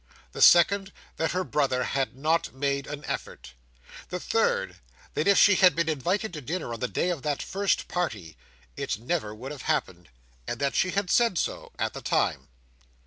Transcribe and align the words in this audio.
The 0.31 0.41
second, 0.41 0.91
that 1.17 1.33
her 1.33 1.43
brother 1.43 1.83
had 1.83 2.15
not 2.15 2.55
made 2.55 2.87
an 2.87 3.05
effort. 3.05 3.53
The 4.09 4.19
third, 4.19 4.77
that 5.13 5.27
if 5.27 5.37
she 5.37 5.53
had 5.53 5.75
been 5.75 5.87
invited 5.87 6.33
to 6.33 6.41
dinner 6.41 6.73
on 6.73 6.79
the 6.79 6.87
day 6.87 7.11
of 7.11 7.21
that 7.21 7.43
first 7.43 7.87
party, 7.87 8.35
it 8.75 8.97
never 8.97 9.35
would 9.35 9.51
have 9.51 9.61
happened; 9.69 10.09
and 10.47 10.59
that 10.59 10.73
she 10.75 10.89
had 10.89 11.11
said 11.11 11.37
so, 11.37 11.71
at 11.77 11.93
the 11.93 12.01
time. 12.01 12.47